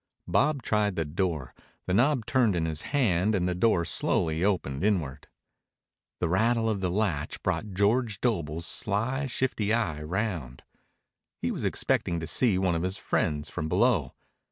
Bob 0.27 0.63
tried 0.63 0.95
the 0.95 1.05
door. 1.05 1.53
The 1.85 1.93
knob 1.93 2.25
turned 2.25 2.55
in 2.55 2.65
his 2.65 2.81
hand 2.81 3.35
and 3.35 3.47
the 3.47 3.53
door 3.53 3.85
slowly 3.85 4.43
opened 4.43 4.83
inward. 4.83 5.27
The 6.19 6.27
rattle 6.27 6.67
of 6.67 6.81
the 6.81 6.89
latch 6.89 7.39
brought 7.43 7.73
George 7.75 8.19
Doble's 8.19 8.65
sly, 8.65 9.27
shifty 9.27 9.71
eye 9.71 10.01
round. 10.01 10.63
He 11.37 11.51
was 11.51 11.63
expecting 11.63 12.19
to 12.19 12.25
see 12.25 12.57
one 12.57 12.73
of 12.73 12.81
his 12.81 12.97
friends 12.97 13.51
from 13.51 13.69
below. 13.69 14.15